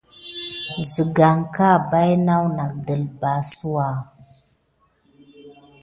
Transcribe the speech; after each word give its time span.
Məsamgəŋ 0.73 1.35
mahkià 1.41 1.71
pay 1.89 2.09
an 2.35 2.57
kəpelsouwa. 2.85 3.87